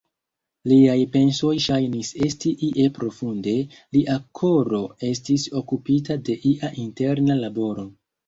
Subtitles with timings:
[0.69, 3.53] Liaj pensoj ŝajnis esti ie profunde,
[3.97, 4.81] lia koro
[5.11, 7.87] estis okupita de ia interna laboro.